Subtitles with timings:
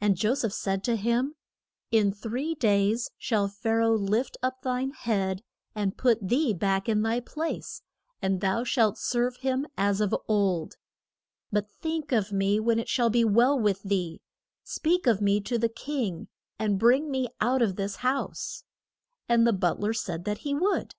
[0.00, 1.36] And Jo seph said to him,
[1.92, 6.88] In three days shall Pha ra oh lift up thine head, and put thee back
[6.88, 7.80] in thy place,
[8.20, 10.78] and thou shalt serve him as of old.
[11.52, 14.20] But think of me when it shall be well with thee;
[14.64, 16.26] speak of me to the king,
[16.58, 18.64] and bring me out of this house.
[19.28, 20.96] And the but ler said that he would.